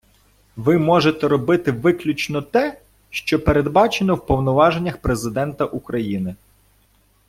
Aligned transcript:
Ви 0.55 0.77
можете 0.77 1.27
робити 1.27 1.71
виключно 1.71 2.41
те, 2.41 2.81
що 3.09 3.43
передбачено 3.43 4.15
в 4.15 4.25
повноваженнях 4.25 4.97
Президента 4.97 5.65
України. 5.65 6.35